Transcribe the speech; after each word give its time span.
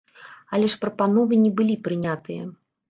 Але 0.57 0.71
ж 0.75 0.79
прапановы 0.85 1.41
не 1.45 1.55
былі 1.61 1.75
прынятыя. 1.91 2.53